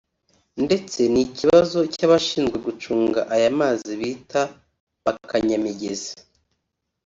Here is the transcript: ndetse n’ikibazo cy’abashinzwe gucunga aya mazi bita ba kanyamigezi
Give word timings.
ndetse 0.65 0.99
n’ikibazo 1.13 1.79
cy’abashinzwe 1.93 2.57
gucunga 2.65 3.19
aya 3.35 3.49
mazi 3.59 3.91
bita 4.01 4.41
ba 5.03 5.13
kanyamigezi 5.29 6.13